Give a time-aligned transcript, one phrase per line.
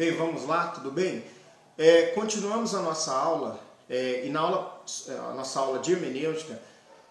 [0.00, 1.22] Bem, vamos lá, tudo bem?
[1.76, 6.58] É, continuamos a nossa aula, é, e na aula, é, a nossa aula de hermenêutica,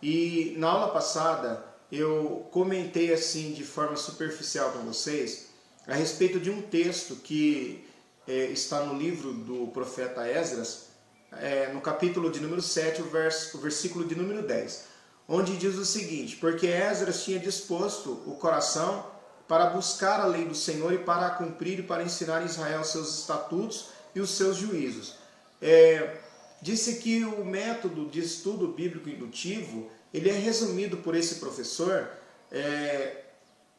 [0.00, 5.48] e na aula passada eu comentei assim de forma superficial com vocês
[5.84, 7.84] a respeito de um texto que
[8.24, 10.90] é, está no livro do profeta Esdras,
[11.32, 14.84] é, no capítulo de número 7, o, verso, o versículo de número 10,
[15.26, 19.04] onde diz o seguinte: Porque Esdras tinha disposto o coração
[19.48, 23.20] para buscar a lei do Senhor e para cumprir e para ensinar em Israel seus
[23.20, 25.16] estatutos e os seus juízos.
[25.60, 26.18] É,
[26.60, 32.08] disse que o método de estudo bíblico indutivo ele é resumido por esse professor
[32.50, 33.24] é,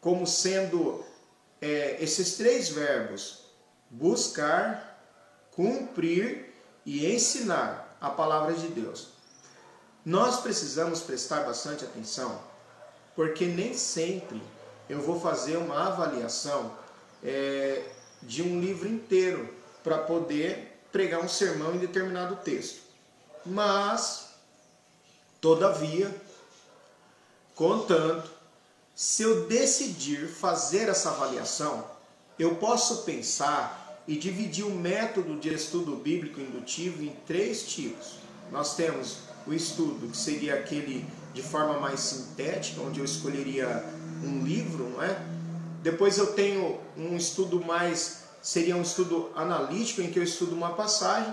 [0.00, 1.04] como sendo
[1.60, 3.44] é, esses três verbos:
[3.90, 5.02] buscar,
[5.52, 9.08] cumprir e ensinar a palavra de Deus.
[10.04, 12.40] Nós precisamos prestar bastante atenção,
[13.16, 14.40] porque nem sempre
[14.88, 16.72] eu vou fazer uma avaliação
[17.22, 17.82] é,
[18.22, 19.52] de um livro inteiro
[19.82, 22.80] para poder pregar um sermão em determinado texto.
[23.44, 24.30] Mas,
[25.40, 26.14] todavia,
[27.54, 28.30] contanto,
[28.94, 31.84] se eu decidir fazer essa avaliação,
[32.38, 38.16] eu posso pensar e dividir o método de estudo bíblico indutivo em três tipos.
[38.50, 43.84] Nós temos o estudo, que seria aquele de forma mais sintética, onde eu escolheria
[44.22, 45.18] um livro, não é?
[45.82, 50.74] Depois eu tenho um estudo mais, seria um estudo analítico, em que eu estudo uma
[50.74, 51.32] passagem,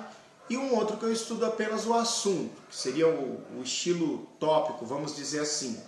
[0.50, 4.86] e um outro que eu estudo apenas o assunto, que seria o, o estilo tópico,
[4.86, 5.82] vamos dizer assim.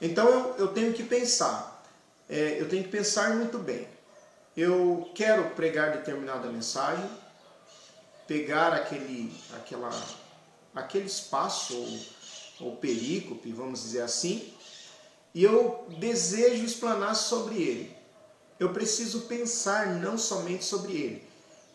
[0.00, 1.84] Então eu, eu tenho que pensar,
[2.28, 3.86] é, eu tenho que pensar muito bem.
[4.56, 7.08] Eu quero pregar determinada mensagem,
[8.26, 9.90] pegar aquele, aquela,
[10.74, 11.74] aquele espaço
[12.58, 14.52] ou, ou perícope, vamos dizer assim,
[15.34, 17.96] e eu desejo explanar sobre ele.
[18.58, 21.24] Eu preciso pensar não somente sobre ele.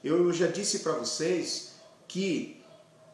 [0.04, 1.74] Eu já disse para vocês
[2.08, 2.64] que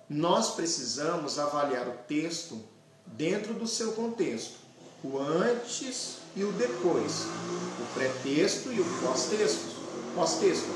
[0.10, 2.62] nós precisamos avaliar o texto
[3.08, 4.58] dentro do seu contexto,
[5.04, 7.26] o antes e o depois,
[7.80, 9.76] o pré-texto e o pós-texto,
[10.16, 10.68] pós-texto,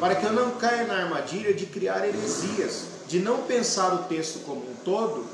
[0.00, 4.44] para que eu não caia na armadilha de criar heresias, de não pensar o texto
[4.44, 5.26] como um todo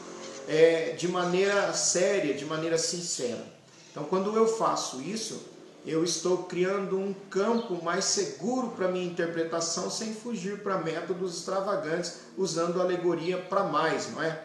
[0.48, 3.53] é, de maneira séria, de maneira sincera.
[3.94, 5.40] Então, quando eu faço isso,
[5.86, 12.22] eu estou criando um campo mais seguro para minha interpretação, sem fugir para métodos extravagantes,
[12.36, 14.42] usando alegoria para mais, não é?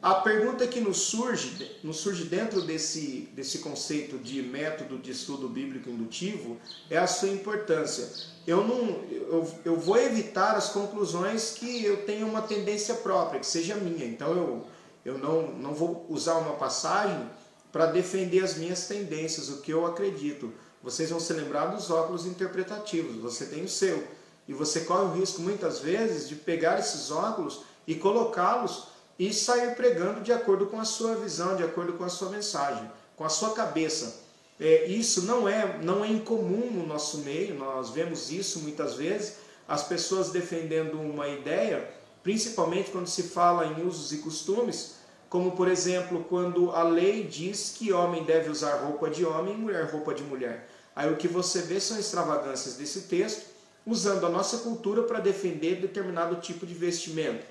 [0.00, 5.48] A pergunta que nos surge, nos surge dentro desse, desse conceito de método de estudo
[5.48, 6.56] bíblico indutivo
[6.88, 8.08] é a sua importância.
[8.46, 13.46] Eu, não, eu, eu vou evitar as conclusões que eu tenho uma tendência própria, que
[13.46, 14.06] seja minha.
[14.06, 14.66] Então eu,
[15.04, 17.28] eu não, não vou usar uma passagem
[17.72, 20.52] para defender as minhas tendências, o que eu acredito.
[20.82, 24.02] Vocês vão se lembrar dos óculos interpretativos, você tem o seu.
[24.48, 28.88] E você corre o risco muitas vezes de pegar esses óculos e colocá-los
[29.18, 32.90] e sair pregando de acordo com a sua visão, de acordo com a sua mensagem,
[33.16, 34.22] com a sua cabeça.
[34.58, 39.36] É, isso não é, não é incomum no nosso meio, nós vemos isso muitas vezes,
[39.68, 41.88] as pessoas defendendo uma ideia,
[42.22, 44.96] principalmente quando se fala em usos e costumes,
[45.30, 49.56] como por exemplo, quando a lei diz que homem deve usar roupa de homem e
[49.56, 50.68] mulher roupa de mulher.
[50.94, 53.46] Aí o que você vê são extravagâncias desse texto,
[53.86, 57.46] usando a nossa cultura para defender determinado tipo de vestimento.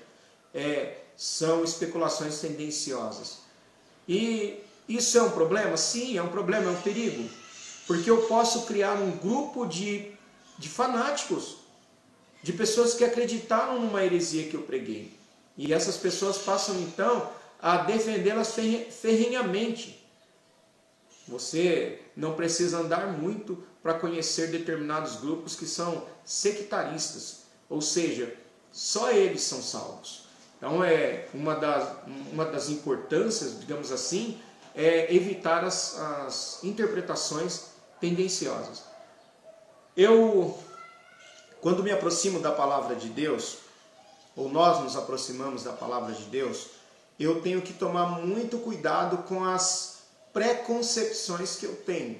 [0.54, 3.38] É, são especulações tendenciosas.
[4.06, 5.74] E isso é um problema?
[5.78, 7.30] Sim, é um problema, é um perigo.
[7.86, 10.12] Porque eu posso criar um grupo de,
[10.58, 11.56] de fanáticos,
[12.42, 15.18] de pessoas que acreditaram numa heresia que eu preguei.
[15.56, 18.54] E essas pessoas passam então a defendê-las
[18.90, 20.00] ferrenhamente.
[21.28, 28.34] Você não precisa andar muito para conhecer determinados grupos que são sectaristas, ou seja,
[28.72, 30.24] só eles são salvos.
[30.56, 31.96] Então é uma das,
[32.32, 34.40] uma das importâncias, digamos assim,
[34.74, 37.70] é evitar as, as interpretações
[38.00, 38.84] tendenciosas.
[39.96, 40.58] Eu,
[41.60, 43.58] quando me aproximo da palavra de Deus,
[44.36, 46.68] ou nós nos aproximamos da palavra de Deus,
[47.24, 49.98] eu tenho que tomar muito cuidado com as
[50.32, 52.18] preconcepções que eu tenho.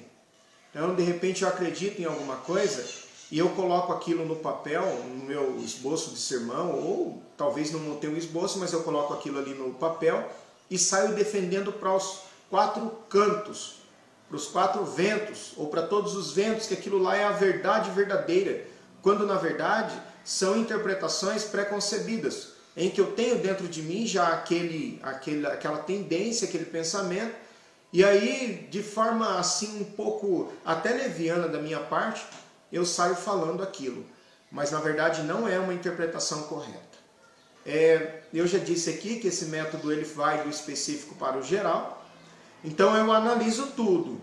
[0.69, 2.85] Então, de repente, eu acredito em alguma coisa
[3.31, 8.09] e eu coloco aquilo no papel, no meu esboço de sermão, ou talvez não montei
[8.09, 10.29] um esboço, mas eu coloco aquilo ali no papel
[10.69, 12.19] e saio defendendo para os
[12.49, 13.77] quatro cantos,
[14.27, 17.89] para os quatro ventos, ou para todos os ventos, que aquilo lá é a verdade
[17.91, 18.67] verdadeira,
[19.01, 24.99] quando na verdade são interpretações preconcebidas em que eu tenho dentro de mim já aquele,
[25.03, 27.35] aquele, aquela tendência, aquele pensamento,
[27.93, 32.25] e aí, de forma assim um pouco até leviana da minha parte,
[32.71, 34.05] eu saio falando aquilo.
[34.49, 36.79] Mas na verdade não é uma interpretação correta.
[37.65, 42.05] É, eu já disse aqui que esse método ele vai do específico para o geral.
[42.63, 44.21] Então eu analiso tudo.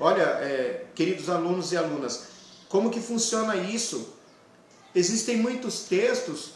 [0.00, 2.24] Olha, é, queridos alunos e alunas,
[2.68, 4.14] como que funciona isso?
[4.94, 6.54] Existem muitos textos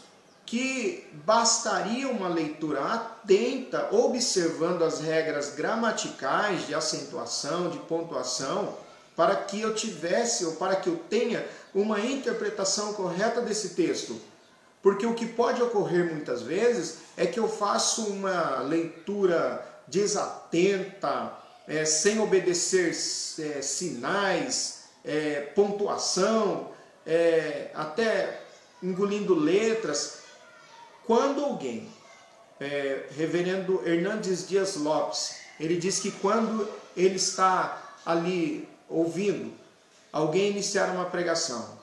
[0.49, 8.75] que bastaria uma leitura atenta, observando as regras gramaticais de acentuação, de pontuação,
[9.15, 14.19] para que eu tivesse ou para que eu tenha uma interpretação correta desse texto.
[14.81, 21.31] Porque o que pode ocorrer muitas vezes é que eu faço uma leitura desatenta,
[21.67, 26.71] é, sem obedecer é, sinais, é, pontuação,
[27.05, 28.41] é, até
[28.81, 30.18] engolindo letras,
[31.09, 31.89] quando alguém,
[32.59, 39.51] é, reverendo Hernandes Dias Lopes, ele diz que quando ele está ali ouvindo
[40.13, 41.79] alguém iniciar uma pregação,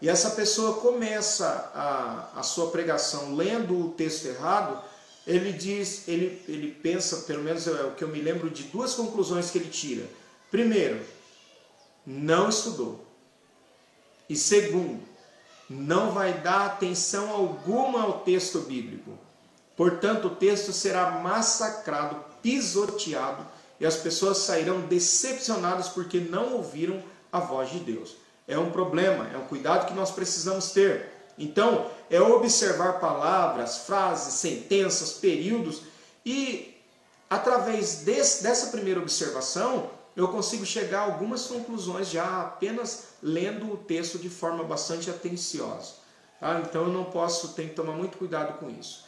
[0.00, 4.82] e essa pessoa começa a, a sua pregação lendo o texto errado,
[5.26, 8.94] ele diz, ele, ele pensa, pelo menos é o que eu me lembro de duas
[8.94, 10.06] conclusões que ele tira.
[10.50, 10.98] Primeiro,
[12.06, 13.04] não estudou.
[14.30, 15.11] E segundo,
[15.72, 19.18] não vai dar atenção alguma ao texto bíblico.
[19.76, 23.46] Portanto, o texto será massacrado, pisoteado,
[23.80, 27.02] e as pessoas sairão decepcionadas porque não ouviram
[27.32, 28.16] a voz de Deus.
[28.46, 31.10] É um problema, é um cuidado que nós precisamos ter.
[31.38, 35.82] Então, é observar palavras, frases, sentenças, períodos
[36.24, 36.76] e,
[37.28, 43.76] através desse, dessa primeira observação, eu consigo chegar a algumas conclusões já apenas lendo o
[43.76, 45.94] texto de forma bastante atenciosa.
[46.38, 46.60] Tá?
[46.60, 49.04] Então eu não posso, tenho que tomar muito cuidado com isso.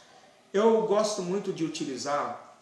[0.53, 2.57] Eu gosto muito de utilizar,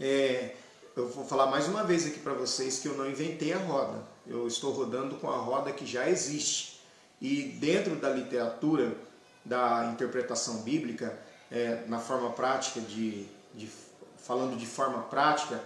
[0.00, 0.56] é,
[0.96, 4.02] eu vou falar mais uma vez aqui para vocês que eu não inventei a roda.
[4.26, 6.80] Eu estou rodando com a roda que já existe.
[7.20, 8.96] E dentro da literatura,
[9.44, 11.18] da interpretação bíblica,
[11.50, 13.70] é, na forma prática, de, de,
[14.16, 15.62] falando de forma prática,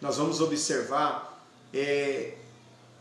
[0.00, 1.33] nós vamos observar
[1.74, 2.34] é,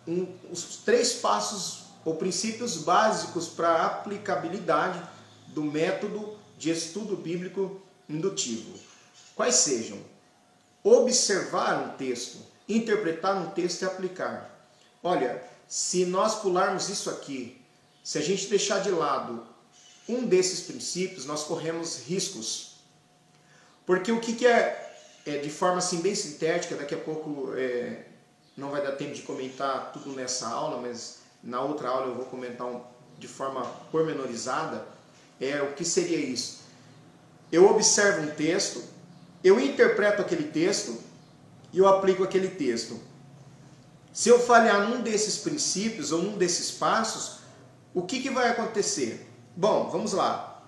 [0.07, 5.01] um, os três passos ou princípios básicos para a aplicabilidade
[5.47, 8.77] do método de estudo bíblico indutivo.
[9.35, 9.97] Quais sejam?
[10.83, 14.67] Observar um texto, interpretar um texto e aplicar.
[15.01, 17.61] Olha, se nós pularmos isso aqui,
[18.03, 19.45] se a gente deixar de lado
[20.07, 22.75] um desses princípios, nós corremos riscos.
[23.85, 28.05] Porque o que, que é, é, de forma assim bem sintética, daqui a pouco é,
[28.55, 32.25] não vai dar tempo de comentar tudo nessa aula, mas na outra aula eu vou
[32.25, 32.81] comentar um,
[33.17, 34.85] de forma pormenorizada,
[35.39, 36.61] é o que seria isso.
[37.51, 38.83] Eu observo um texto,
[39.43, 40.97] eu interpreto aquele texto
[41.71, 42.99] e eu aplico aquele texto.
[44.13, 47.39] Se eu falhar num desses princípios ou num desses passos,
[47.93, 49.27] o que, que vai acontecer?
[49.55, 50.63] Bom, vamos lá.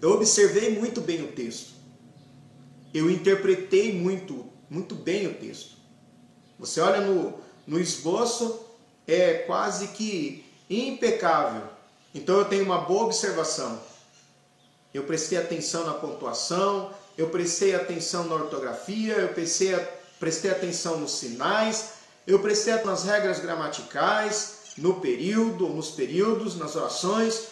[0.00, 1.74] Eu observei muito bem o texto.
[2.94, 5.76] Eu interpretei muito, muito bem o texto.
[6.58, 7.34] Você olha no,
[7.66, 8.60] no esboço,
[9.06, 11.62] é quase que impecável.
[12.14, 13.80] Então eu tenho uma boa observação.
[14.92, 19.76] Eu prestei atenção na pontuação, eu prestei atenção na ortografia, eu prestei,
[20.18, 21.90] prestei atenção nos sinais,
[22.26, 27.48] eu prestei atenção nas regras gramaticais, no período, nos períodos, nas orações.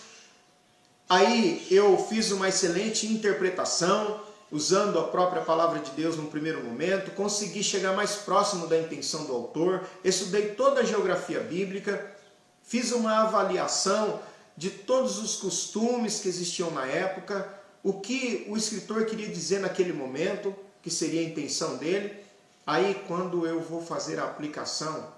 [1.08, 4.20] Aí eu fiz uma excelente interpretação,
[4.50, 9.24] usando a própria palavra de Deus no primeiro momento, consegui chegar mais próximo da intenção
[9.24, 12.14] do autor, estudei toda a geografia bíblica,
[12.62, 14.20] fiz uma avaliação
[14.56, 19.92] de todos os costumes que existiam na época, o que o escritor queria dizer naquele
[19.92, 22.24] momento, que seria a intenção dele.
[22.66, 25.12] Aí, quando eu vou fazer a aplicação,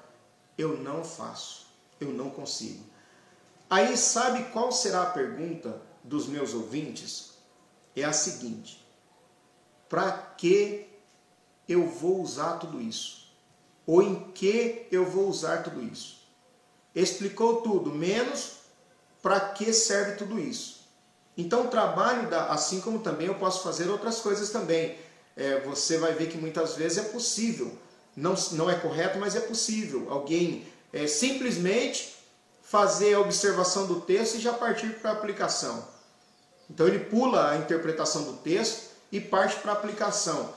[0.57, 1.67] eu não faço,
[2.01, 2.85] eu não consigo.
[3.69, 7.33] Aí, sabe qual será a pergunta dos meus ouvintes?
[7.95, 8.86] É a seguinte:
[9.89, 10.87] para que
[11.69, 13.27] eu vou usar tudo isso?
[13.87, 16.27] Ou em que eu vou usar tudo isso?
[16.95, 18.57] Explicou tudo, menos
[19.23, 20.87] para que serve tudo isso.
[21.37, 24.97] Então o trabalho, da, assim como também eu posso fazer outras coisas também.
[25.37, 27.77] É, você vai ver que muitas vezes é possível,
[28.17, 30.07] não, não é correto, mas é possível.
[30.11, 32.17] Alguém é, simplesmente
[32.63, 35.87] fazer a observação do texto e já partir para a aplicação.
[36.71, 40.53] Então ele pula a interpretação do texto e parte para a aplicação.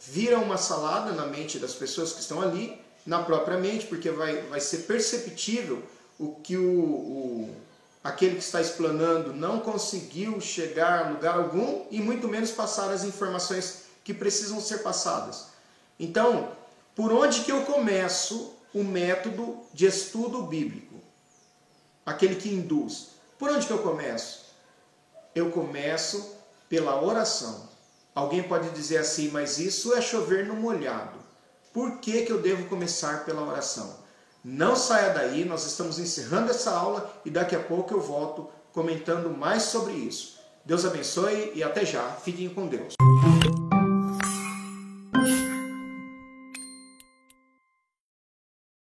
[0.00, 4.42] Vira uma salada na mente das pessoas que estão ali, na própria mente, porque vai,
[4.42, 5.82] vai ser perceptível
[6.18, 7.56] o que o, o
[8.02, 13.04] aquele que está explanando não conseguiu chegar a lugar algum e muito menos passar as
[13.04, 15.46] informações que precisam ser passadas.
[15.98, 16.52] Então,
[16.94, 20.94] por onde que eu começo o método de estudo bíblico?
[22.04, 23.08] aquele que induz.
[23.38, 24.44] Por onde que eu começo?
[25.34, 26.36] Eu começo
[26.68, 27.68] pela oração.
[28.14, 31.18] Alguém pode dizer assim, mas isso é chover no molhado.
[31.72, 33.98] Por que, que eu devo começar pela oração?
[34.44, 39.30] Não saia daí, nós estamos encerrando essa aula e daqui a pouco eu volto comentando
[39.30, 40.38] mais sobre isso.
[40.64, 42.08] Deus abençoe e até já.
[42.10, 42.94] Fiquem com Deus.